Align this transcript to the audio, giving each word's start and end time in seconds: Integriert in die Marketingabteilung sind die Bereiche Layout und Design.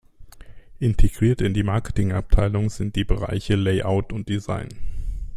Integriert 0.79 1.41
in 1.41 1.53
die 1.53 1.61
Marketingabteilung 1.61 2.71
sind 2.71 2.95
die 2.95 3.03
Bereiche 3.03 3.53
Layout 3.55 4.11
und 4.11 4.29
Design. 4.29 4.69